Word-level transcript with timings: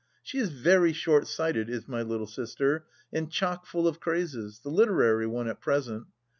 She 0.23 0.39
is 0.39 0.49
very 0.49 0.93
short 0.93 1.27
sighted, 1.27 1.69
is 1.69 1.87
my 1.87 2.01
little 2.01 2.25
sister, 2.25 2.85
and 3.13 3.31
chock 3.31 3.67
full 3.67 3.87
of 3.87 3.99
crazes— 3.99 4.61
the 4.63 4.69
literary 4.69 5.27
one, 5.27 5.47
at 5.47 5.61
present. 5.61 6.07